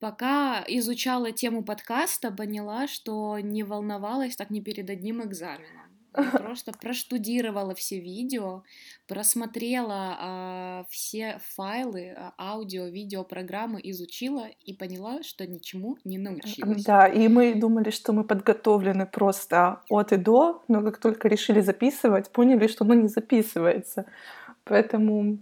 [0.00, 5.90] Пока изучала тему подкаста, поняла, что не волновалась так ни перед одним экзаменом.
[6.16, 8.62] Я просто проштудировала все видео,
[9.06, 16.82] просмотрела а, все файлы, а, аудио, видео, программы, изучила и поняла, что ничему не научилась.
[16.82, 21.60] Да, и мы думали, что мы подготовлены просто от и до, но как только решили
[21.60, 24.06] записывать, поняли, что оно не записывается.
[24.64, 25.38] Поэтому,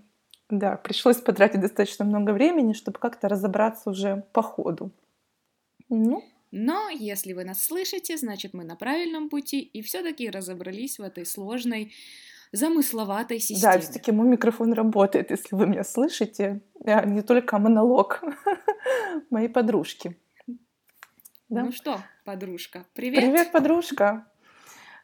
[0.51, 4.91] да, пришлось потратить достаточно много времени, чтобы как-то разобраться уже по ходу.
[5.89, 11.03] Ну, но если вы нас слышите, значит мы на правильном пути и все-таки разобрались в
[11.03, 11.93] этой сложной,
[12.53, 13.75] замысловатой системе.
[13.75, 18.23] Да, все-таки мой микрофон работает, если вы меня слышите, а не только монолог
[19.31, 20.17] моей подружки.
[21.51, 21.65] Да?
[21.65, 23.21] Ну что, подружка, привет.
[23.21, 24.27] Привет, подружка.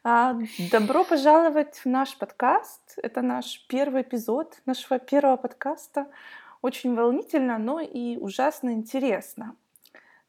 [0.06, 0.36] А,
[0.70, 2.98] добро пожаловать в наш подкаст.
[3.02, 6.08] Это наш первый эпизод нашего первого подкаста.
[6.60, 9.56] Очень волнительно, но и ужасно интересно.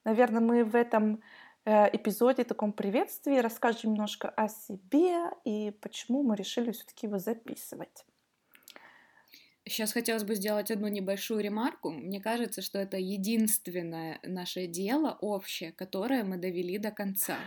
[0.06, 1.22] Наверное, мы в этом
[1.66, 8.06] э, эпизоде, таком приветствии, расскажем немножко о себе и почему мы решили все-таки его записывать.
[9.68, 11.90] Сейчас хотелось бы сделать одну небольшую ремарку.
[11.92, 17.38] Мне кажется, что это единственное наше дело общее, которое мы довели до конца.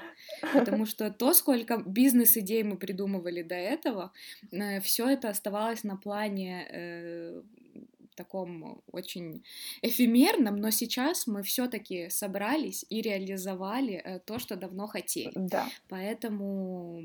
[0.53, 4.13] Потому что то, сколько бизнес-идей мы придумывали до этого,
[4.51, 7.43] э, все это оставалось на плане э,
[8.19, 9.45] таком очень
[9.81, 15.33] эфемерном, но сейчас мы все-таки собрались и реализовали э, то, что давно хотели.
[15.37, 15.69] Да.
[15.89, 17.03] Поэтому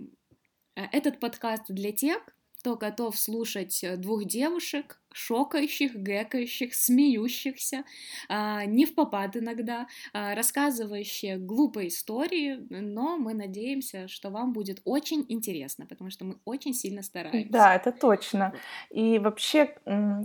[0.76, 2.20] э, этот подкаст для тех,
[2.64, 7.84] кто готов слушать э, двух девушек, шокающих, гэкающих, смеющихся,
[8.30, 14.82] а, не в попад иногда, а, рассказывающие глупые истории, но мы надеемся, что вам будет
[14.86, 17.52] очень интересно, потому что мы очень сильно стараемся.
[17.52, 18.54] Да, это точно.
[18.90, 19.76] И вообще,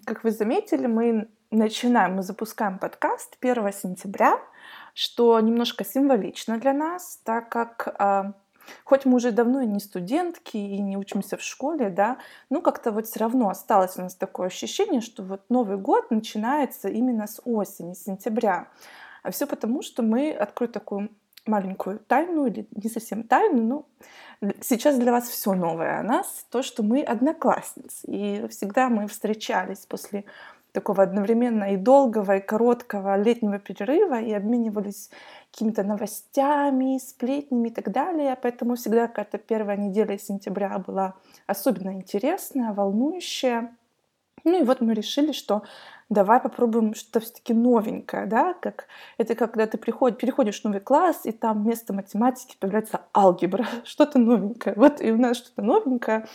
[0.06, 4.40] как вы заметили, мы начинаем, мы запускаем подкаст 1 сентября,
[4.94, 8.34] что немножко символично для нас, так как а,
[8.84, 12.18] Хоть мы уже давно и не студентки, и не учимся в школе, да,
[12.50, 16.88] ну как-то вот все равно осталось у нас такое ощущение, что вот Новый год начинается
[16.88, 18.68] именно с осени, с сентября.
[19.22, 21.10] А все потому, что мы, открою такую
[21.48, 23.86] маленькую тайну, или не совсем тайну,
[24.40, 28.06] но сейчас для вас все новое о нас, то, что мы одноклассницы.
[28.06, 30.24] И всегда мы встречались после
[30.78, 35.10] такого одновременно и долгого, и короткого летнего перерыва и обменивались
[35.50, 38.38] какими-то новостями, сплетнями и так далее.
[38.40, 41.14] Поэтому всегда какая-то первая неделя сентября была
[41.48, 43.74] особенно интересная, волнующая.
[44.44, 45.62] Ну и вот мы решили, что
[46.08, 48.86] давай попробуем что-то все-таки новенькое, да, как
[49.18, 54.20] это когда ты приходишь, переходишь в новый класс, и там вместо математики появляется алгебра, что-то
[54.20, 54.76] новенькое.
[54.76, 56.28] Вот и у нас что-то новенькое.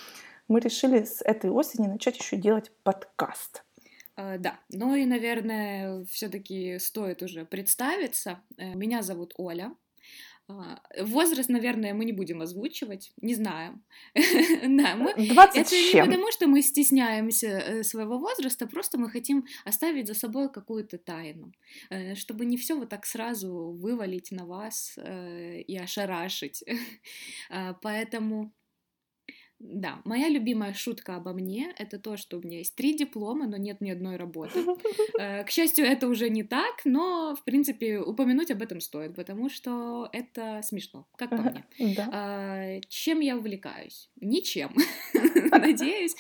[0.50, 3.64] Мы решили с этой осени начать еще делать подкаст.
[4.16, 8.44] Uh, да, ну и, наверное, все-таки стоит уже представиться.
[8.58, 9.76] Uh, меня зовут Оля.
[10.48, 13.82] Uh, возраст, наверное, мы не будем озвучивать, не знаю.
[14.14, 15.14] да, мы...
[15.16, 20.14] 20 Это не потому, что мы стесняемся э, своего возраста, просто мы хотим оставить за
[20.14, 21.52] собой какую-то тайну,
[21.90, 26.64] э, чтобы не все вот так сразу вывалить на вас э, и ошарашить.
[27.82, 28.54] Поэтому
[29.64, 33.58] да, моя любимая шутка обо мне— это то, что у меня есть три диплома, но
[33.58, 34.60] нет ни одной работы.
[35.20, 39.50] Э, к счастью, это уже не так, но, в принципе, упомянуть об этом стоит, потому
[39.50, 41.66] что это смешно, как по мне.
[41.96, 42.10] Да.
[42.12, 44.10] А, чем я увлекаюсь?
[44.20, 44.76] Ничем.
[45.52, 46.16] Надеюсь,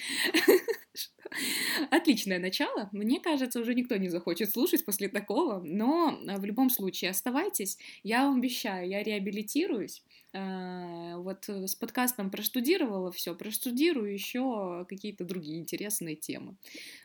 [1.89, 2.89] Отличное начало.
[2.91, 7.77] Мне кажется, уже никто не захочет слушать после такого, но а, в любом случае оставайтесь.
[8.03, 10.03] Я вам обещаю, я реабилитируюсь.
[10.33, 16.55] А, вот с подкастом проштудировала все, проштудирую еще какие-то другие интересные темы.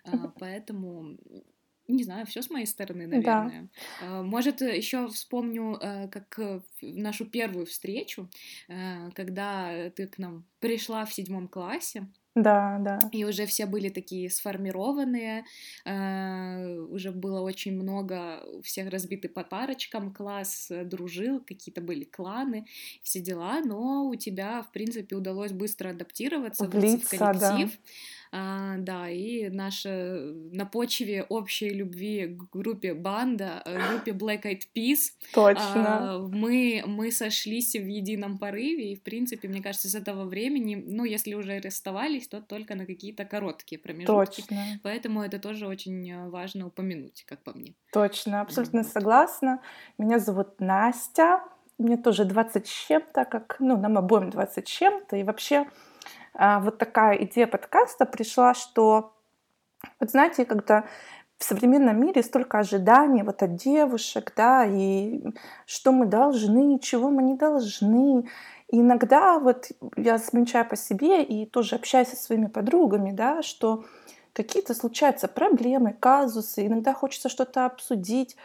[0.04, 1.18] А, поэтому
[1.88, 3.68] не знаю, все с моей стороны, наверное.
[4.00, 4.22] Да.
[4.22, 8.28] Может, еще вспомню, э, как э, нашу первую встречу,
[8.68, 12.06] э, когда ты к нам пришла в седьмом классе.
[12.42, 12.98] Да, да.
[13.12, 15.44] И уже все были такие сформированные,
[15.84, 22.66] э, уже было очень много всех разбиты по парочкам, класс э, дружил, какие-то были кланы,
[23.02, 27.70] все дела, но у тебя, в принципе, удалось быстро адаптироваться, Влиться, в коллектив.
[27.70, 27.76] Да.
[28.30, 29.90] А, да, и наша
[30.52, 35.12] на почве общей любви к группе Банда, э, группе Black Eyed Peas.
[35.32, 36.14] Точно.
[36.14, 40.74] А, мы, мы сошлись в едином порыве, и, в принципе, мне кажется, с этого времени,
[40.76, 44.42] ну, если уже расставались, то только на какие-то короткие промежутки.
[44.42, 44.80] Точно.
[44.82, 47.74] Поэтому это тоже очень э, важно упомянуть, как по мне.
[47.92, 48.92] Точно, абсолютно mm-hmm.
[48.92, 49.60] согласна.
[49.96, 51.42] Меня зовут Настя,
[51.78, 55.66] мне тоже 20 с чем-то, как, ну, нам обоим 20 с чем-то, и вообще
[56.34, 59.12] вот такая идея подкаста пришла, что,
[60.00, 60.84] вот знаете, когда
[61.38, 65.22] в современном мире столько ожиданий вот от девушек, да, и
[65.66, 68.28] что мы должны, чего мы не должны.
[68.70, 73.84] И иногда вот я замечаю по себе и тоже общаюсь со своими подругами, да, что
[74.32, 78.36] какие-то случаются проблемы, казусы, иногда хочется что-то обсудить,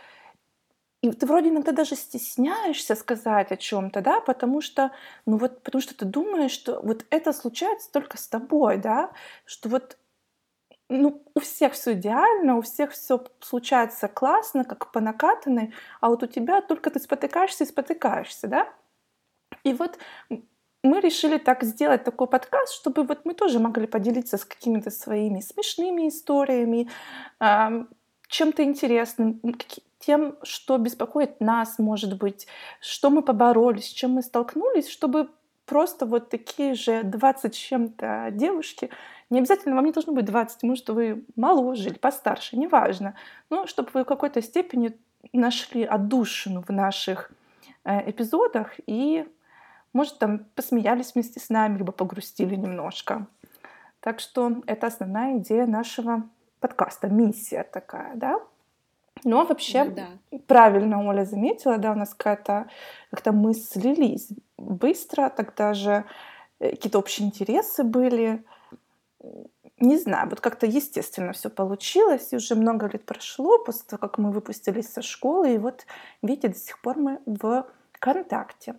[1.03, 4.91] и ты вроде иногда даже стесняешься сказать о чем-то, да, потому что,
[5.25, 9.11] ну вот, потому что ты думаешь, что вот это случается только с тобой, да,
[9.43, 9.97] что вот
[10.87, 16.23] ну, у всех все идеально, у всех все случается классно, как по накатанной, а вот
[16.23, 18.73] у тебя только ты спотыкаешься и спотыкаешься, да?
[19.65, 19.99] И вот
[20.83, 25.41] мы решили так сделать такой подкаст, чтобы вот мы тоже могли поделиться с какими-то своими
[25.41, 26.89] смешными историями,
[28.29, 29.41] чем-то интересным,
[30.05, 32.47] тем, что беспокоит нас, может быть,
[32.79, 35.29] что мы поборолись, с чем мы столкнулись, чтобы
[35.65, 38.89] просто вот такие же 20 чем-то девушки,
[39.29, 43.15] не обязательно вам не должно быть 20, может, вы моложе или постарше, неважно,
[43.49, 44.97] но чтобы вы в какой-то степени
[45.31, 47.31] нашли отдушину в наших
[47.85, 49.25] э, эпизодах и,
[49.93, 53.27] может, там посмеялись вместе с нами, либо погрустили немножко.
[54.01, 56.23] Так что это основная идея нашего
[56.59, 58.39] подкаста, миссия такая, да?
[59.23, 60.07] Но вообще, ну, да.
[60.47, 62.67] правильно Оля заметила, да, у нас какая-то
[63.11, 66.05] как-то мы слились быстро, тогда же
[66.59, 68.43] э, какие-то общие интересы были.
[69.79, 74.17] Не знаю, вот как-то естественно все получилось, и уже много лет прошло после того, как
[74.17, 75.85] мы выпустились со школы, и вот,
[76.21, 77.65] видите, до сих пор мы в
[77.99, 78.75] контакте.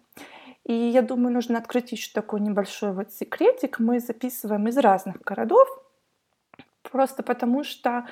[0.64, 3.79] И я думаю, нужно открыть еще такой небольшой вот секретик.
[3.79, 5.69] Мы записываем из разных городов,
[6.82, 8.06] просто потому что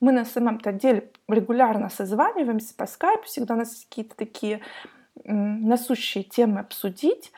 [0.00, 4.60] мы на самом-то деле регулярно созваниваемся по скайпу, всегда у нас какие-то такие
[5.24, 7.32] насущие темы обсудить.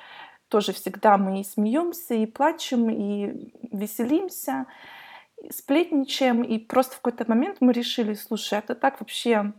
[0.48, 4.66] Тоже всегда мы и смеемся, и плачем, и веселимся,
[5.42, 6.42] и сплетничаем.
[6.42, 9.52] И просто в какой-то момент мы решили, слушай, это так вообще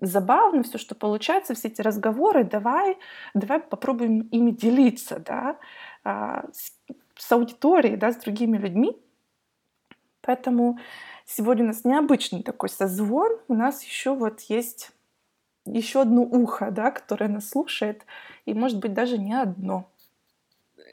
[0.00, 2.96] забавно все, что получается, все эти разговоры, давай,
[3.34, 5.58] давай попробуем ими делиться, да,
[6.04, 6.72] а, с,
[7.16, 8.96] с аудиторией, да, с другими людьми.
[10.22, 10.78] Поэтому
[11.32, 13.38] Сегодня у нас необычный такой созвон.
[13.46, 14.90] У нас еще вот есть
[15.64, 18.04] еще одно ухо, да, которое нас слушает,
[18.46, 19.88] и может быть даже не одно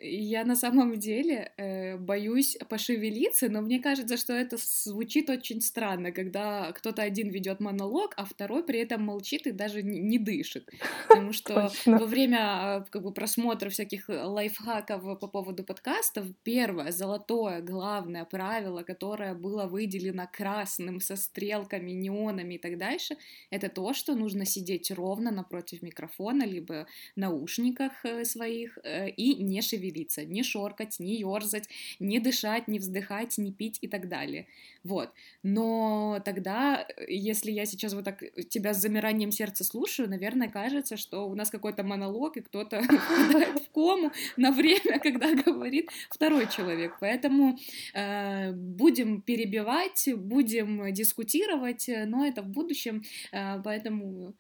[0.02, 6.12] я на самом деле э, боюсь пошевелиться, но мне кажется, что это звучит очень странно,
[6.12, 10.70] когда кто-то один ведет монолог, а второй при этом молчит и даже не, дышит.
[11.08, 18.26] Потому что во время как бы, просмотра всяких лайфхаков по поводу подкастов, первое, золотое, главное
[18.26, 23.18] правило, которое было выделено красным со стрелками, неонами и так дальше,
[23.50, 29.62] это то, что нужно сидеть ровно напротив микрофона, либо наушниках э, своих э, и не
[29.62, 31.70] шевелиться шевелиться, не шоркать, не ерзать,
[32.00, 34.48] не дышать, не вздыхать, не пить и так далее.
[34.84, 35.12] Вот.
[35.44, 41.28] Но тогда, если я сейчас вот так тебя с замиранием сердца слушаю, наверное, кажется, что
[41.28, 46.98] у нас какой-то монолог, и кто-то в кому на время, когда говорит второй человек.
[47.00, 47.58] Поэтому
[47.94, 54.34] э, будем перебивать, будем дискутировать, но это в будущем, э, поэтому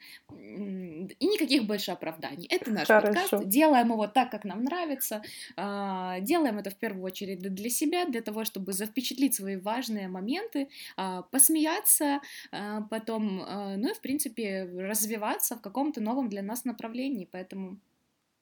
[1.19, 2.47] и никаких больше оправданий.
[2.49, 3.13] Это наш Хорошо.
[3.13, 5.21] подкаст, делаем его так, как нам нравится,
[5.57, 11.23] делаем это в первую очередь для себя, для того, чтобы запечатлить свои важные моменты, а,
[11.23, 13.43] посмеяться, а, потом,
[13.77, 17.77] ну и, в принципе, развиваться в каком-то новом для нас направлении, поэтому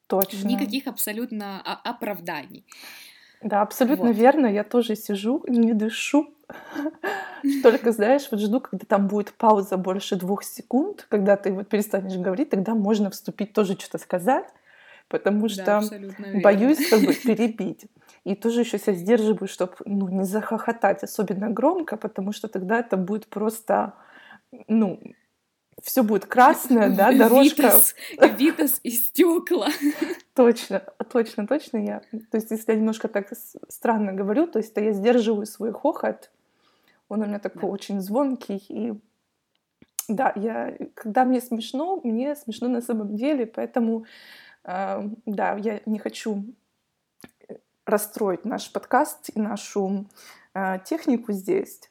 [0.08, 0.48] Точно.
[0.48, 2.66] никаких абсолютно оправданий.
[3.42, 4.18] Да, абсолютно вот.
[4.18, 4.48] верно.
[4.48, 6.34] Я тоже сижу, не дышу.
[7.64, 12.18] Только, знаешь, вот жду, когда там будет пауза больше двух секунд, когда ты вот перестанешь
[12.18, 14.46] говорить, тогда можно вступить, тоже что-то сказать
[15.08, 15.82] потому что да,
[16.42, 17.86] боюсь как бы перебить.
[18.24, 22.98] И тоже еще себя сдерживаю, чтобы ну, не захохотать особенно громко, потому что тогда это
[22.98, 23.94] будет просто,
[24.68, 25.00] ну,
[25.82, 27.62] все будет красное, да, дорожка.
[27.62, 27.96] Витас,
[28.38, 29.68] витас и стекла.
[30.34, 32.02] Точно, точно, точно я.
[32.30, 33.32] То есть, если я немножко так
[33.70, 36.30] странно говорю, то есть то я сдерживаю свой хохот.
[37.08, 37.68] Он у меня такой да.
[37.68, 38.94] очень звонкий и
[40.08, 44.06] да, я, когда мне смешно, мне смешно на самом деле, поэтому
[44.66, 46.44] да, я не хочу
[47.48, 47.56] э,
[47.86, 50.10] расстроить наш подкаст и нашу
[50.54, 51.82] э, технику здесь.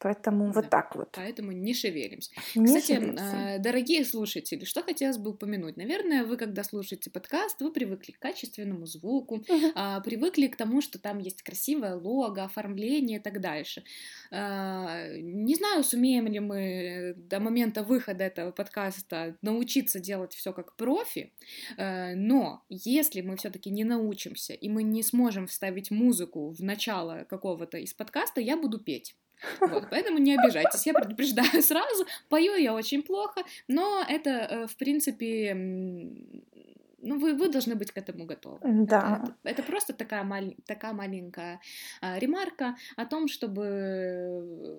[0.00, 1.08] Поэтому да, вот так вот.
[1.12, 2.30] Поэтому не шевелимся.
[2.54, 3.56] Не Кстати, шевелимся.
[3.58, 5.76] дорогие слушатели, что хотелось бы упомянуть.
[5.76, 10.02] Наверное, вы, когда слушаете подкаст, вы привыкли к качественному звуку, uh-huh.
[10.02, 13.82] привыкли к тому, что там есть красивое лого, оформление и так дальше.
[14.30, 20.76] А, не знаю, сумеем ли мы до момента выхода этого подкаста научиться делать все как
[20.76, 21.32] профи,
[21.76, 27.24] э, но если мы все-таки не научимся и мы не сможем вставить музыку в начало
[27.28, 29.16] какого-то из подкаста, я буду петь.
[29.60, 32.06] Вот, поэтому не обижайтесь, я предупреждаю сразу.
[32.28, 35.54] Пою я очень плохо, но это, э, в принципе,
[37.00, 38.58] ну, вы, вы должны быть к этому готовы.
[38.62, 39.22] Да.
[39.22, 41.60] Это, это, это просто такая, маль, такая маленькая
[42.00, 44.78] а, ремарка о том, чтобы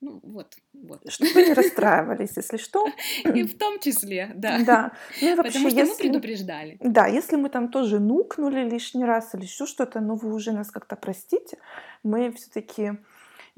[0.00, 1.02] ну, вот, вот.
[1.12, 2.86] Чтобы не расстраивались, если что.
[3.34, 4.64] И в том числе, да.
[4.64, 4.92] Да.
[5.20, 5.92] Ну, вообще, Потому что если...
[5.92, 6.76] мы предупреждали.
[6.80, 10.70] Да, если мы там тоже нукнули лишний раз или еще что-то, но вы уже нас
[10.70, 11.58] как-то простите,
[12.02, 12.92] мы все-таки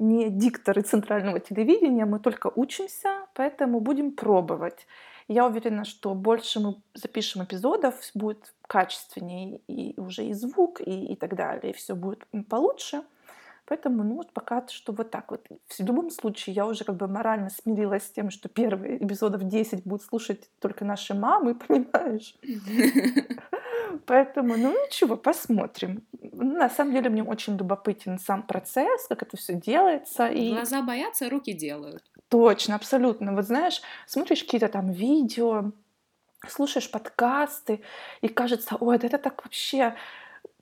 [0.03, 4.85] не дикторы центрального телевидения, мы только учимся, поэтому будем пробовать.
[5.27, 11.15] Я уверена, что больше мы запишем эпизодов, будет качественнее и уже и звук, и, и
[11.15, 13.03] так далее, и все будет получше.
[13.65, 15.47] Поэтому, ну, вот пока что вот так вот.
[15.67, 19.85] В любом случае, я уже как бы морально смирилась с тем, что первые эпизодов 10
[19.85, 22.35] будут слушать только наши мамы, понимаешь?
[23.99, 26.03] Поэтому, ну ничего, посмотрим.
[26.21, 30.27] На самом деле мне очень любопытен сам процесс, как это все делается.
[30.27, 30.51] И...
[30.51, 32.03] Глаза боятся, руки делают.
[32.29, 33.33] Точно, абсолютно.
[33.33, 35.71] Вот знаешь, смотришь какие-то там видео,
[36.47, 37.81] слушаешь подкасты,
[38.21, 39.95] и кажется, ой, да это так вообще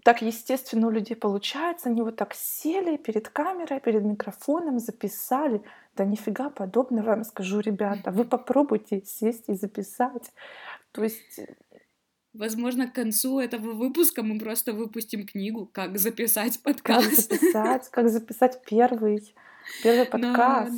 [0.03, 1.89] так естественно у людей получается.
[1.89, 5.61] Они вот так сели перед камерой, перед микрофоном, записали.
[5.95, 8.11] Да нифига подобного, вам скажу, ребята.
[8.11, 10.31] Вы попробуйте сесть и записать.
[10.91, 11.41] То есть
[12.33, 17.29] Возможно, к концу этого выпуска мы просто выпустим книгу «Как записать подкаст».
[17.29, 19.33] Как записать, как записать первый
[19.83, 20.71] Первый подкаст.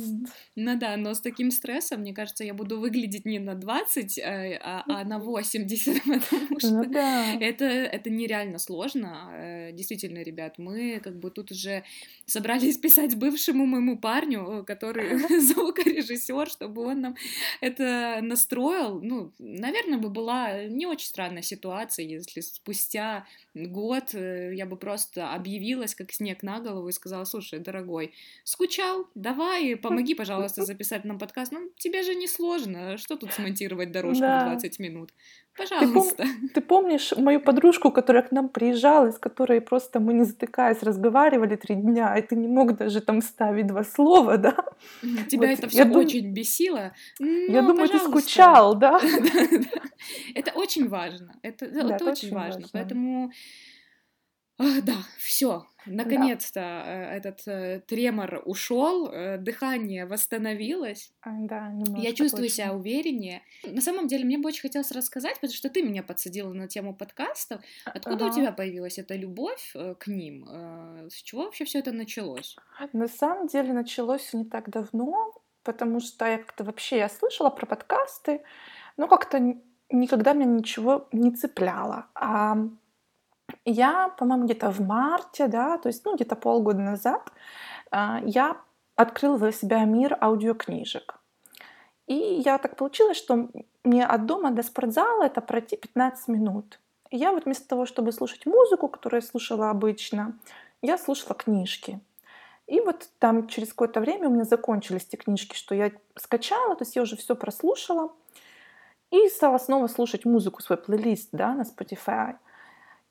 [0.56, 4.18] Но, ну да, но с таким стрессом, мне кажется, я буду выглядеть не на 20,
[4.18, 7.34] э, а, а на 80, потому ну что ну, да.
[7.40, 9.30] это, это нереально сложно.
[9.32, 11.84] Э, действительно, ребят, мы как бы тут уже
[12.26, 17.16] собрались писать бывшему моему парню, э, который звукорежиссер, чтобы он нам
[17.60, 19.00] это настроил.
[19.02, 25.94] Ну, наверное, бы была не очень странная ситуация, если спустя год я бы просто объявилась
[25.94, 28.12] как снег на голову и сказала, слушай, дорогой,
[28.44, 31.52] скучаю скучал, давай, помоги, пожалуйста, записать нам подкаст.
[31.52, 34.46] Ну, тебе же не сложно, что тут смонтировать дорожку да.
[34.46, 35.10] в 20 минут?
[35.56, 36.16] Пожалуйста.
[36.16, 40.24] Ты, пом- ты помнишь мою подружку, которая к нам приезжала, с которой просто мы, не
[40.24, 44.56] затыкаясь, разговаривали три дня, и ты не мог даже там ставить два слова, да?
[45.28, 45.96] Тебя вот, это все дум...
[45.96, 46.92] очень бесило.
[47.20, 48.12] я думаю, пожалуйста.
[48.12, 49.00] ты скучал, да?
[50.34, 51.34] Это очень важно.
[51.42, 51.66] Это
[52.04, 52.66] очень важно.
[52.72, 53.30] Поэтому
[54.58, 56.84] да, все, наконец-то да.
[56.86, 61.12] Э, этот э, тремор ушел, э, дыхание восстановилось.
[61.24, 62.64] Да, Я чувствую точно.
[62.64, 63.42] себя увереннее.
[63.64, 66.94] На самом деле, мне бы очень хотелось рассказать, потому что ты меня подсадила на тему
[66.94, 67.62] подкастов.
[67.84, 68.32] Откуда ага.
[68.32, 70.46] у тебя появилась эта любовь к ним?
[71.10, 72.56] С чего вообще все это началось?
[72.92, 75.34] На самом деле началось не так давно,
[75.64, 78.42] потому что я как-то вообще я слышала про подкасты,
[78.96, 79.40] но как-то
[79.90, 82.06] никогда меня ничего не цепляло.
[82.14, 82.56] А
[83.64, 87.32] я, по-моему, где-то в марте, да, то есть, ну, где-то полгода назад,
[87.90, 88.56] а, я
[88.96, 91.18] открыла для себя мир аудиокнижек.
[92.06, 93.48] И я так получилось, что
[93.82, 96.78] мне от дома до спортзала это пройти 15 минут.
[97.10, 100.38] И я вот вместо того, чтобы слушать музыку, которую я слушала обычно,
[100.82, 102.00] я слушала книжки.
[102.66, 106.84] И вот там через какое-то время у меня закончились те книжки, что я скачала, то
[106.84, 108.12] есть я уже все прослушала.
[109.10, 112.36] И стала снова слушать музыку, свой плейлист да, на Spotify.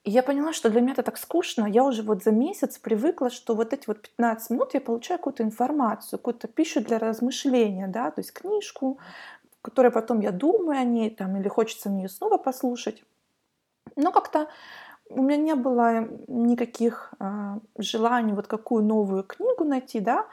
[0.03, 1.65] И я поняла, что для меня это так скучно.
[1.65, 5.43] Я уже вот за месяц привыкла, что вот эти вот 15 минут я получаю какую-то
[5.43, 9.00] информацию, какую-то пищу для размышления, да, то есть книжку,
[9.62, 13.03] которой потом я думаю о ней, там, или хочется мне ее снова послушать.
[13.95, 14.50] Но как-то
[15.10, 20.25] у меня не было никаких э, желаний вот какую новую книгу найти, да.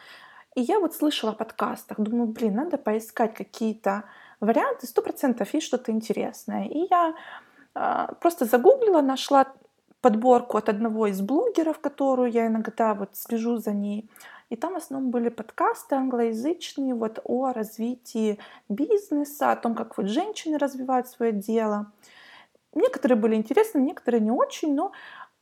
[0.56, 4.04] И я вот слышала о подкастах, думаю, блин, надо поискать какие-то
[4.40, 6.66] варианты, сто процентов есть что-то интересное.
[6.66, 7.14] И я
[7.72, 9.46] просто загуглила, нашла
[10.00, 14.10] подборку от одного из блогеров, которую я иногда вот слежу за ней.
[14.48, 20.06] И там в основном были подкасты англоязычные вот о развитии бизнеса, о том, как вот
[20.06, 21.92] женщины развивают свое дело.
[22.74, 24.92] Некоторые были интересны, некоторые не очень, но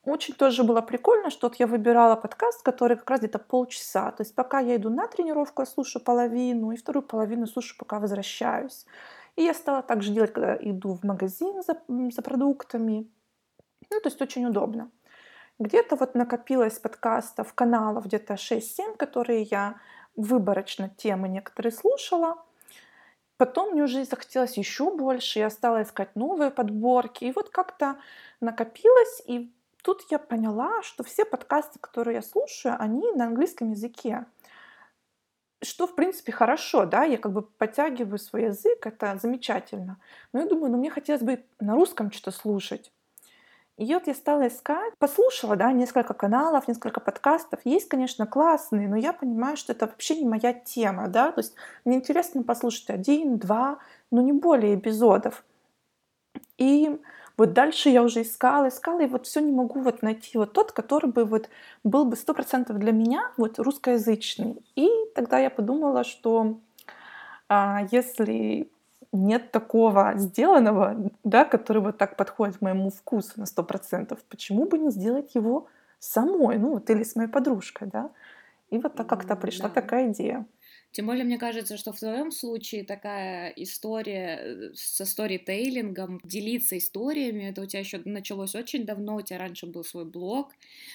[0.05, 4.11] очень тоже было прикольно, что вот я выбирала подкаст, который как раз где-то полчаса.
[4.13, 8.01] То есть пока я иду на тренировку, я слушаю половину, и вторую половину слушаю, пока
[8.01, 8.87] возвращаюсь.
[9.39, 13.09] И я стала так же делать, когда иду в магазин за, за продуктами.
[13.89, 14.91] Ну, то есть очень удобно.
[15.61, 19.77] Где-то вот накопилось подкастов, каналов где-то 6-7, которые я
[20.17, 22.45] выборочно темы некоторые слушала.
[23.37, 27.25] Потом мне уже захотелось еще больше, я стала искать новые подборки.
[27.25, 27.97] И вот как-то
[28.41, 29.53] накопилось, и
[29.85, 34.27] тут я поняла, что все подкасты, которые я слушаю, они на английском языке.
[35.61, 39.99] Что, в принципе, хорошо, да, я как бы подтягиваю свой язык, это замечательно.
[40.33, 42.93] Но я думаю, ну мне хотелось бы на русском что-то слушать.
[43.77, 47.61] И вот я стала искать, послушала, да, несколько каналов, несколько подкастов.
[47.65, 51.31] Есть, конечно, классные, но я понимаю, что это вообще не моя тема, да.
[51.31, 53.79] То есть мне интересно послушать один, два,
[54.11, 55.45] но не более эпизодов.
[56.57, 57.01] И
[57.39, 60.73] вот дальше я уже искала, искала, и вот все не могу вот найти вот тот,
[60.73, 61.49] который бы вот
[61.85, 64.61] был бы сто процентов для меня, вот русскоязычный.
[64.75, 66.59] И тогда я подумала, что
[67.49, 68.69] а, если
[69.13, 74.77] нет такого сделанного, да, который вот так подходит моему вкусу на сто процентов, почему бы
[74.77, 75.69] не сделать его
[76.01, 78.11] самой, ну вот или с моей подружкой, да?
[78.71, 79.81] И вот так как-то пришла да.
[79.81, 80.45] такая идея.
[80.91, 87.45] Тем более, мне кажется, что в твоем случае такая история э, со сторитейлингом, делиться историями,
[87.45, 90.53] это у тебя еще началось очень давно, у тебя раньше был свой блог,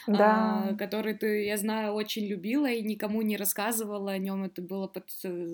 [0.07, 0.69] да.
[0.69, 4.87] а, который ты, я знаю, очень любила и никому не рассказывала о нем, это было
[4.87, 5.09] под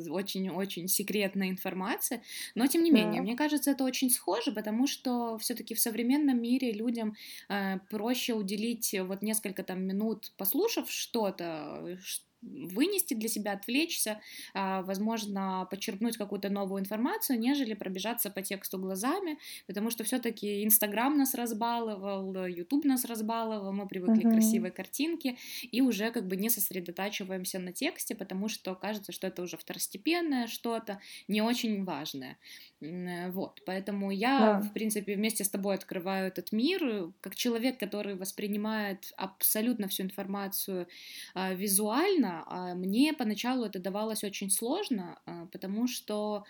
[0.09, 2.21] очень-очень секретная информация,
[2.55, 3.21] но тем не менее, да.
[3.21, 7.15] мне кажется, это очень схоже, потому что все-таки в современном мире людям
[7.49, 11.97] э, проще уделить вот несколько там минут, послушав что-то,
[12.41, 14.21] вынести для себя, отвлечься,
[14.53, 21.17] а, возможно, подчеркнуть какую-то новую информацию, нежели пробежаться по тексту глазами, потому что все-таки Инстаграм
[21.17, 24.29] нас разбаловал, Ютуб нас разбаловал, мы привыкли uh-huh.
[24.29, 29.27] к красивой картинке и уже как бы не сосредотачиваемся на тексте, потому что кажется, что
[29.27, 32.37] это уже второстепенное что-то, не очень важное.
[32.81, 34.61] Вот, поэтому я, да.
[34.61, 40.87] в принципе, вместе с тобой открываю этот мир, как человек, который воспринимает абсолютно всю информацию
[41.35, 46.45] э, визуально, э, мне поначалу это давалось очень сложно, э, потому что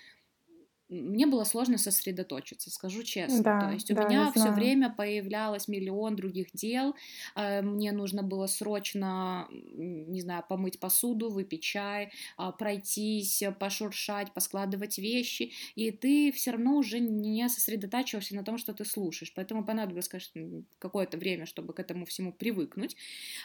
[0.89, 3.43] мне было сложно сосредоточиться, скажу честно.
[3.43, 6.95] Да, То есть у да, меня все время появлялось миллион других дел.
[7.35, 14.97] Э, мне нужно было срочно, не знаю, помыть посуду, выпить чай, а, пройтись, пошуршать, поскладывать
[14.97, 15.51] вещи.
[15.75, 19.31] И ты все равно уже не сосредотачивался на том, что ты слушаешь.
[19.35, 22.95] Поэтому понадобилось, конечно, какое-то время, чтобы к этому всему привыкнуть.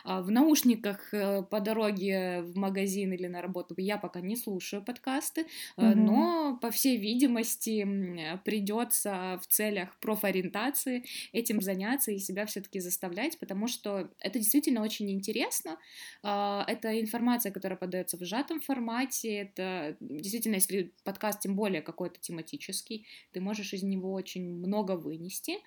[0.05, 4.83] А, в наушниках э, по дороге в магазин или на работу я пока не слушаю
[4.83, 5.43] подкасты,
[5.77, 5.95] mm-hmm.
[5.95, 13.39] но, по всей видимости, видимости придется в целях профориентации этим заняться и себя все-таки заставлять,
[13.39, 15.79] потому что это действительно очень интересно.
[16.23, 19.35] А, это информация, которая подается в сжатом формате.
[19.37, 25.59] Это действительно, если подкаст тем более какой-то тематический, ты можешь из него очень много вынести.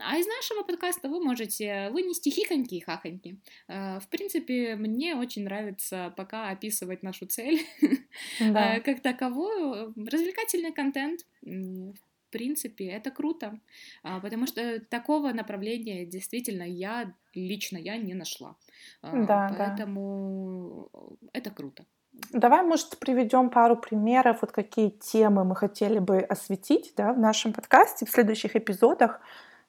[0.00, 3.38] А из нашего подкаста вы можете вынести хихоньки и хахоньки.
[3.68, 7.60] А, в принципе, мне очень нравится пока описывать нашу цель
[8.40, 8.80] да.
[8.80, 9.92] как таковую.
[9.96, 13.60] Развлекательный контент контент, в принципе, это круто,
[14.02, 18.56] а, потому что такого направления действительно я лично я не нашла.
[19.02, 21.28] А, да, Поэтому да.
[21.32, 21.84] это круто.
[22.32, 27.52] Давай, может, приведем пару примеров, вот какие темы мы хотели бы осветить да, в нашем
[27.52, 29.20] подкасте в следующих эпизодах,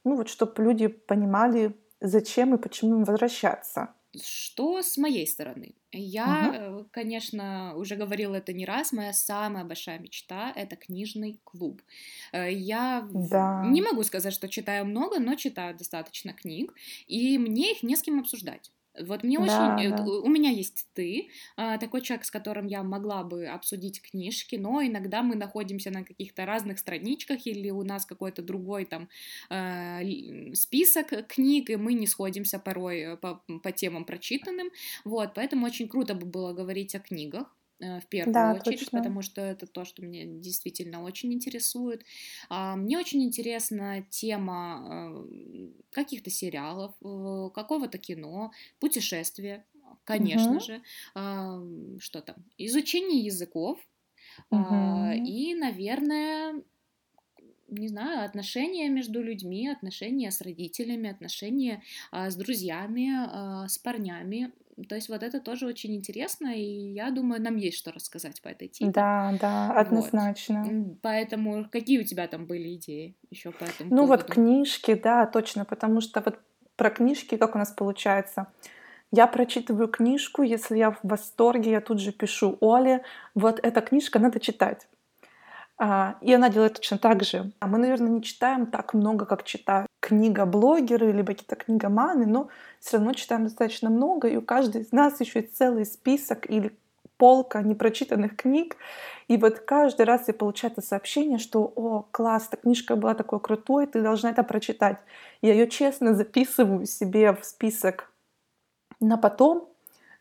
[0.04, 3.95] ну вот, чтобы люди понимали, зачем и почему им возвращаться.
[4.24, 5.76] Что с моей стороны?
[5.92, 6.90] Я, угу.
[6.92, 11.82] конечно, уже говорила это не раз, моя самая большая мечта— это книжный клуб.
[12.32, 13.64] Э, я да.
[13.66, 16.74] не могу сказать, что читаю много, но читаю достаточно книг,
[17.08, 18.72] и мне их не с кем обсуждать.
[19.02, 19.88] Вот мне да, очень...
[19.88, 20.04] Э, да.
[20.04, 24.82] У меня есть ты, а, такой человек, с которым я могла бы обсудить книжки, но
[24.82, 29.10] иногда мы находимся на каких-то разных страничках или у нас какой-то другой там
[29.50, 34.70] э, список книг, и мы не сходимся порой э, по, по темам прочитанным.
[35.04, 37.56] Вот, поэтому очень круто бы было говорить о книгах.
[37.80, 39.00] Э, в первую да, очередь, точно.
[39.00, 42.04] потому что это то, что меня действительно очень интересует.
[42.50, 49.66] А, мне очень интересна тема э, каких-то сериалов, э, какого-то кино, путешествия,
[50.04, 50.60] конечно угу.
[50.60, 50.82] же,
[52.00, 53.80] что там, изучение языков
[54.50, 55.12] угу.
[55.14, 56.64] и, наверное,
[57.68, 64.52] не знаю, отношения между людьми, отношения с родителями, отношения а, с друзьями, а, с парнями.
[64.90, 68.50] То есть вот это тоже очень интересно, и я думаю, нам есть что рассказать по
[68.50, 68.92] этой теме.
[68.92, 70.64] Да, да, однозначно.
[70.66, 70.98] Вот.
[71.02, 74.24] Поэтому какие у тебя там были идеи еще по этому Ну поводу?
[74.24, 76.40] вот книжки, да, точно, потому что вот
[76.76, 78.48] про книжки как у нас получается.
[79.12, 84.20] Я прочитываю книжку, если я в восторге, я тут же пишу Оле, вот эта книжка
[84.20, 84.88] надо читать.
[85.78, 87.52] А, и она делает точно так же.
[87.60, 92.98] А мы, наверное, не читаем так много, как читают книга-блогеры, либо какие-то книгоманы, но все
[92.98, 96.78] равно читаем достаточно много, и у каждой из нас еще есть целый список или
[97.18, 98.78] полка непрочитанных книг.
[99.28, 103.40] И вот каждый раз я получаю это сообщение, что «О, класс, эта книжка была такой
[103.40, 104.98] крутой, ты должна это прочитать».
[105.42, 108.12] Я ее честно записываю себе в список
[109.00, 109.68] на потом,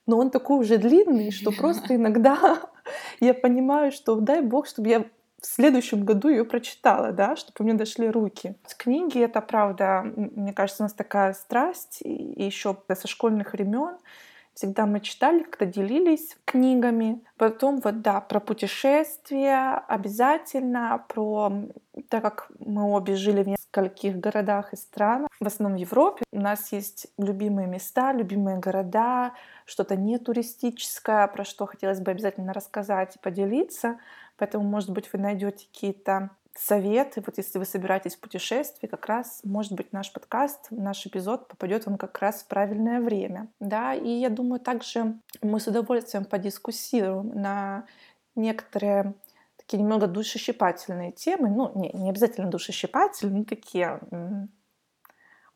[0.07, 2.62] но он такой уже длинный, что просто иногда
[3.20, 5.05] я понимаю, что дай бог, чтобы я
[5.44, 8.57] в следующем году ее прочитала, да, чтобы меня дошли руки.
[8.66, 13.98] С книги это правда, мне кажется, у нас такая страсть, и еще со школьных времен
[14.54, 17.20] Всегда мы читали, когда делились книгами.
[17.37, 21.52] Потом вот, да, про путешествия обязательно, про...
[22.09, 26.40] Так как мы обе жили в нескольких городах и странах, в основном в Европе, у
[26.40, 29.33] нас есть любимые места, любимые города,
[29.64, 33.98] что-то не туристическое, про что хотелось бы обязательно рассказать и поделиться.
[34.37, 39.40] Поэтому, может быть, вы найдете какие-то советы, вот если вы собираетесь в путешествие, как раз,
[39.44, 43.49] может быть, наш подкаст, наш эпизод попадет вам как раз в правильное время.
[43.61, 47.87] Да, и я думаю, также мы с удовольствием подискуссируем на
[48.37, 49.14] некоторые
[49.57, 54.01] такие немного душещипательные темы, ну, не, не обязательно душещипательные, но такие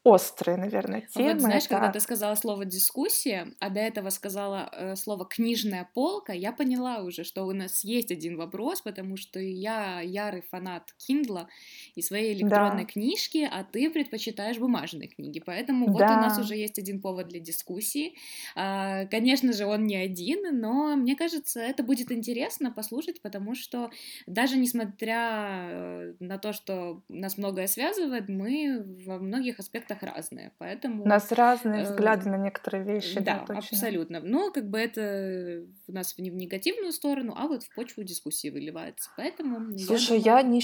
[0.04, 1.32] острые, наверное, темы.
[1.32, 1.76] Вот знаешь, да.
[1.76, 7.02] когда ты сказала слово дискуссия, а до этого сказала э, слово книжная полка, я поняла
[7.02, 11.46] уже, что у нас есть один вопрос, потому что я ярый фанат Kindle
[11.94, 12.92] и своей электронной да.
[12.92, 15.92] книжки, а ты предпочитаешь бумажные книги, поэтому да.
[15.92, 18.14] вот у нас уже есть один повод для дискуссии.
[18.54, 23.90] А, конечно же, он не один, но мне кажется, это будет интересно послушать, потому что
[24.26, 30.52] даже несмотря э, на то, что нас многое связывает, мы во многих аспектах аспектах разные,
[30.58, 31.04] поэтому...
[31.04, 34.20] У нас разные э, взгляды на некоторые вещи, да, да абсолютно.
[34.20, 38.48] Но как бы это у нас не в негативную сторону, а вот в почву дискуссии
[38.50, 39.76] выливается, поэтому...
[39.78, 40.42] Слушай, я, думаю...
[40.42, 40.60] я не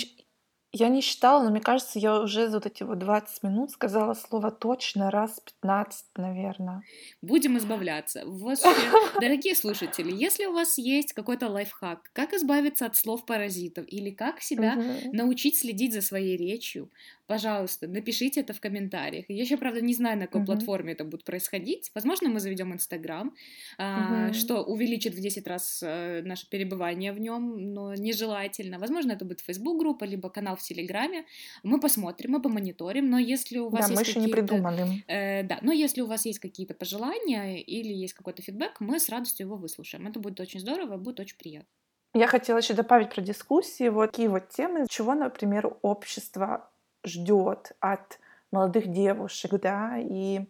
[0.76, 4.12] я не считала, но мне кажется, я уже за вот эти вот 20 минут сказала
[4.14, 6.82] слово точно раз 15, наверное.
[7.22, 8.24] Будем избавляться.
[9.20, 14.40] дорогие слушатели, если у вас есть какой-то лайфхак, как избавиться от слов паразитов или как
[14.40, 14.76] себя
[15.12, 16.90] научить следить за своей речью,
[17.26, 19.24] пожалуйста, напишите это в комментариях.
[19.28, 20.46] Я еще, правда, не знаю, на какой uh-huh.
[20.46, 21.90] платформе это будет происходить.
[21.94, 23.34] Возможно, мы заведем Инстаграм,
[23.78, 24.32] uh-huh.
[24.32, 28.78] что увеличит в 10 раз э, наше перебывание в нем, но нежелательно.
[28.78, 31.24] Возможно, это будет Facebook группа, либо канал в Телеграме.
[31.62, 35.04] Мы посмотрим, мы помониторим, но если у вас да, есть мы еще не придумали.
[35.06, 39.08] Э, да, но если у вас есть какие-то пожелания или есть какой-то фидбэк, мы с
[39.08, 40.06] радостью его выслушаем.
[40.06, 41.68] Это будет очень здорово, будет очень приятно.
[42.16, 46.70] Я хотела еще добавить про дискуссии, вот такие вот темы, чего, например, общество
[47.04, 48.18] ждет от
[48.50, 50.46] молодых девушек, да, и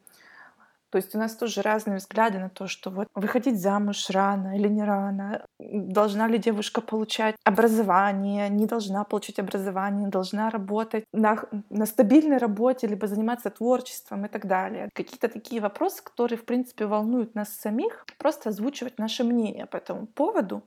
[0.95, 4.69] то есть у нас тоже разные взгляды на то, что вот выходить замуж рано или
[4.69, 11.37] не рано, должна ли девушка получать образование, не должна получить образование, должна работать на,
[11.69, 14.89] на стабильной работе, либо заниматься творчеством и так далее.
[14.95, 20.07] Какие-то такие вопросы, которые, в принципе, волнуют нас самих, просто озвучивать наше мнение по этому
[20.07, 20.63] поводу,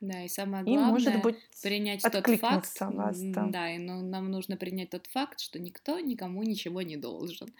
[0.00, 3.46] да, и самое главное, и, может быть, принять тот факт, вас, да.
[3.46, 7.52] да, и ну, нам нужно принять тот факт, что никто никому ничего не должен.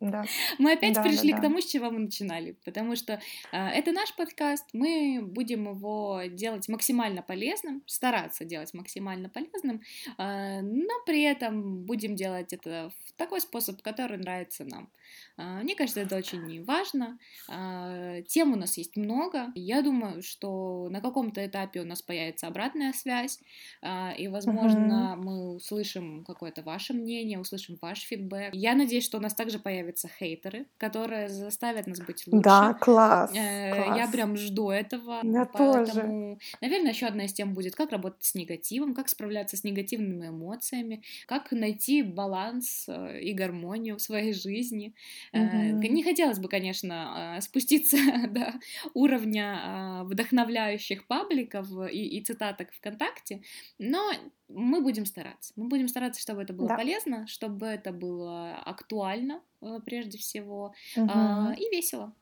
[0.00, 0.24] Да.
[0.58, 3.20] Мы опять да, пришли да, к тому, с чего мы начинали, потому что
[3.52, 9.82] э, это наш подкаст, мы будем его делать максимально полезным, стараться делать максимально полезным,
[10.16, 14.88] э, но при этом будем делать это в такой способ, который нравится нам.
[15.36, 17.18] Э, мне кажется, это очень важно.
[17.48, 19.52] Э, тем у нас есть много.
[19.54, 23.40] Я думаю, что на каком каком-то этапе у нас появится обратная связь,
[23.82, 25.22] а, и, возможно, uh-huh.
[25.22, 28.54] мы услышим какое-то ваше мнение, услышим ваш фидбэк.
[28.54, 32.42] Я надеюсь, что у нас также появятся хейтеры, которые заставят нас быть лучше.
[32.42, 33.32] Да, класс.
[33.34, 33.98] Э, класс.
[33.98, 35.20] Я прям жду этого.
[35.24, 36.38] Я поэтому, тоже.
[36.60, 41.02] наверное, еще одна из тем будет, как работать с негативом, как справляться с негативными эмоциями,
[41.26, 44.94] как найти баланс э, и гармонию в своей жизни.
[45.32, 45.88] Uh-huh.
[45.88, 47.96] Не хотелось бы, конечно, спуститься
[48.28, 48.54] до
[48.94, 53.42] уровня вдохновляющих пабликов и, и цитаток ВКонтакте,
[53.78, 54.12] но
[54.48, 55.52] мы будем стараться.
[55.56, 56.76] Мы будем стараться, чтобы это было да.
[56.76, 61.52] полезно, чтобы это было актуально э, прежде всего угу.
[61.56, 62.14] и весело.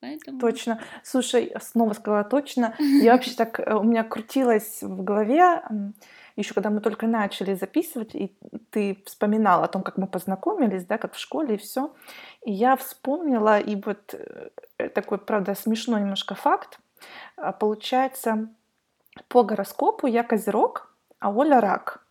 [0.00, 0.38] Поэтому...
[0.38, 0.80] Точно.
[1.02, 2.74] Слушай, снова сказала точно.
[2.78, 5.62] Я вообще так, э, у меня крутилось в голове,
[6.36, 8.36] еще когда мы только начали записывать, и
[8.70, 11.94] ты вспоминала о том, как мы познакомились, да, как в школе и все.
[12.44, 16.78] И я вспомнила, и вот э, такой, правда, смешной немножко факт.
[17.36, 18.48] А, получается,
[19.28, 22.06] по гороскопу я Козерог, а Оля Рак.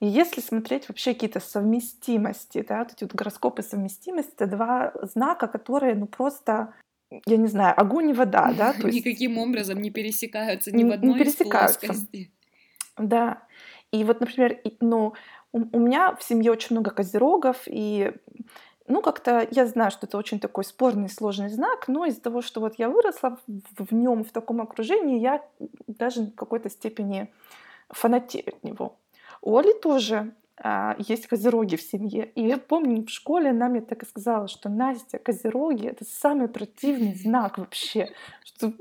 [0.00, 5.46] И если смотреть вообще какие-то совместимости, да, вот эти вот гороскопы совместимости, это два знака,
[5.46, 6.74] которые, ну, просто
[7.26, 8.72] я не знаю, огонь и вода, да?
[8.72, 9.04] То есть...
[9.04, 11.78] Никаким образом не пересекаются ни в одной не пересекаются.
[11.80, 12.32] из плоскостей.
[13.00, 13.42] Да.
[13.92, 15.14] И вот, например, ну,
[15.52, 18.12] у, у меня в семье очень много козерогов, и
[18.86, 22.60] ну, как-то я знаю, что это очень такой спорный, сложный знак, но из-за того, что
[22.60, 25.44] вот я выросла в, в нем, в таком окружении, я
[25.86, 27.32] даже в какой-то степени
[27.88, 28.96] фанатею от него.
[29.42, 32.26] У Оли тоже а, есть козероги в семье.
[32.34, 36.48] И я помню, в школе она мне так и сказала, что Настя, козероги— это самый
[36.48, 38.12] противный знак вообще.
[38.44, 38.72] Что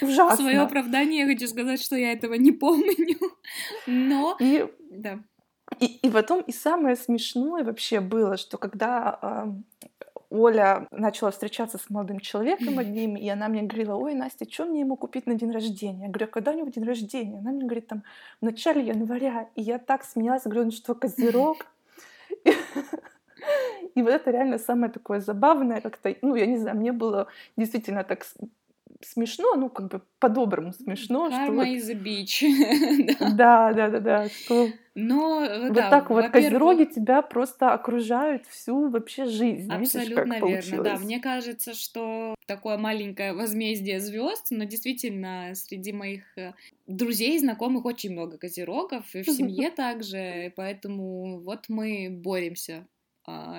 [0.00, 0.36] Ужасно.
[0.36, 3.18] В свое оправдание я хочу сказать, что я этого не помню.
[3.86, 4.36] Но...
[4.40, 5.20] И, да.
[5.80, 9.52] и, и потом и самое смешное вообще было, что когда э,
[10.30, 14.80] Оля начала встречаться с молодым человеком одним, и она мне говорила, ой, Настя, что мне
[14.80, 16.06] ему купить на день рождения?
[16.06, 17.38] Я говорю, а когда у него день рождения?
[17.38, 18.02] Она мне говорит, там,
[18.40, 19.48] в начале января.
[19.54, 21.66] И я так смеялась, говорю, ну что, козерог?
[23.94, 28.04] И вот это реально самое такое забавное, как-то, ну, я не знаю, мне было действительно
[28.04, 28.24] так
[29.00, 31.28] смешно, ну, как бы по-доброму смешно.
[31.30, 32.06] Карма что is вот...
[32.06, 33.34] bitch.
[33.36, 38.88] да, да, да, да, что Но, вот да, так вот козероги тебя просто окружают всю
[38.88, 39.70] вообще жизнь.
[39.70, 40.96] Абсолютно Видишь, верно, да.
[40.98, 46.54] Мне кажется, что такое маленькое возмездие звезд, но действительно среди моих э,
[46.86, 52.86] друзей, знакомых очень много козерогов, и в семье также, поэтому вот мы боремся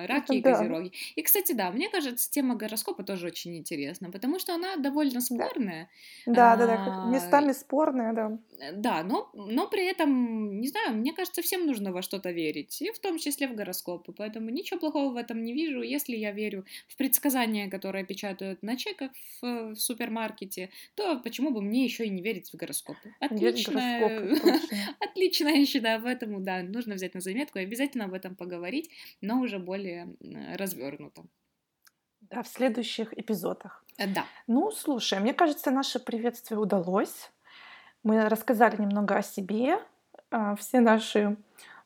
[0.06, 0.92] раки и козероги.
[1.14, 5.88] И, кстати, да, мне кажется, тема гороскопа тоже очень интересна, потому что она довольно спорная.
[6.26, 8.38] Да, да, да, да местами спорная, да.
[8.60, 12.82] Э, да, но, но при этом, не знаю, мне кажется, всем нужно во что-то верить,
[12.82, 15.82] и в том числе в гороскопы, поэтому ничего плохого в этом не вижу.
[15.82, 21.62] Если я верю в предсказания, которые печатают на чеках в, в супермаркете, то почему бы
[21.62, 23.14] мне еще и не верить в гороскопы?
[23.20, 24.36] Отличная,
[25.00, 29.40] отличная еще, да, поэтому, да, нужно взять на заметку и обязательно об этом поговорить, но
[29.40, 30.14] уже более
[30.56, 31.24] развернуто.
[32.20, 33.84] Да, в следующих эпизодах.
[33.98, 34.24] Э, да.
[34.46, 37.30] Ну, слушай, мне кажется, наше приветствие удалось.
[38.02, 39.78] Мы рассказали немного о себе,
[40.30, 41.36] а, все наши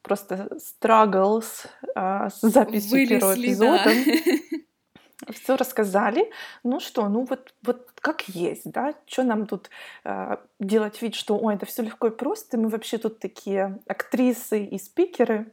[0.03, 3.85] просто struggles а, с записью Вылезли, первого эпизода.
[3.85, 4.59] Да.
[5.33, 6.31] Все рассказали.
[6.65, 8.95] Ну что, ну вот, вот как есть, да?
[9.07, 9.71] Что нам тут
[10.05, 14.65] э, делать вид, что ой, это все легко и просто, мы вообще тут такие актрисы
[14.65, 15.51] и спикеры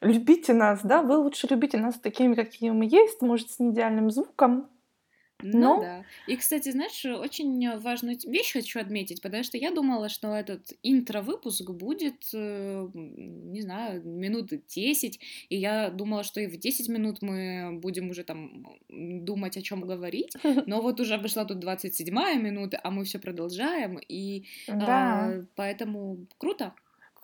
[0.00, 4.68] любите нас, да, вы лучше любите нас такими, какие мы есть, может, с неидеальным звуком,
[5.42, 5.80] ну Но...
[5.80, 6.04] да.
[6.26, 11.68] И, кстати, знаешь, очень важную вещь хочу отметить, потому что я думала, что этот интро-выпуск
[11.70, 17.78] будет, э, не знаю, минуты 10, и я думала, что и в 10 минут мы
[17.78, 20.32] будем уже там думать, о чем говорить,
[20.66, 25.30] но вот уже обошла тут 27 минута, а мы все продолжаем, и да.
[25.30, 26.74] э, поэтому круто.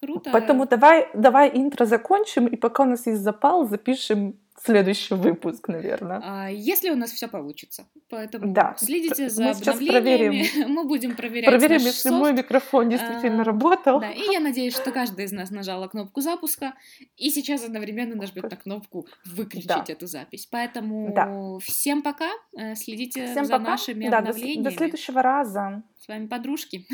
[0.02, 0.30] Круто.
[0.32, 6.20] Поэтому давай, давай интро закончим, и пока у нас есть запал, запишем следующий выпуск, наверное.
[6.22, 7.86] А, если у нас все получится.
[8.08, 8.74] Поэтому да.
[8.78, 10.68] следите за Мы сейчас проверим.
[10.68, 12.16] Мы будем проверять Проверим, если софт.
[12.16, 14.00] мой микрофон действительно а, работал.
[14.00, 16.74] Да, и я надеюсь, что каждый из нас нажала кнопку запуска,
[17.16, 19.84] и сейчас одновременно нажмет на кнопку выключить да.
[19.86, 20.46] эту запись.
[20.50, 21.58] Поэтому да.
[21.60, 22.30] всем пока.
[22.56, 23.70] Э, следите всем за пока.
[23.70, 24.64] нашими да, обновлениями.
[24.64, 25.82] До, до следующего раза.
[25.98, 26.86] С вами подружки.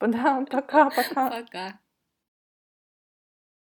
[0.00, 1.30] Да, пока-пока.
[1.42, 1.78] Пока.